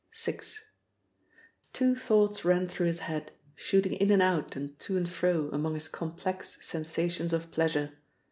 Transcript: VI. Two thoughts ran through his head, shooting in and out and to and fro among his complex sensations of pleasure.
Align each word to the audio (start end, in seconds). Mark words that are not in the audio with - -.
VI. 0.15 0.39
Two 1.73 1.95
thoughts 1.95 2.43
ran 2.43 2.67
through 2.67 2.87
his 2.87 3.01
head, 3.01 3.33
shooting 3.53 3.93
in 3.93 4.09
and 4.09 4.19
out 4.23 4.55
and 4.55 4.79
to 4.79 4.97
and 4.97 5.07
fro 5.07 5.51
among 5.53 5.75
his 5.75 5.87
complex 5.87 6.57
sensations 6.65 7.33
of 7.33 7.51
pleasure. 7.51 7.91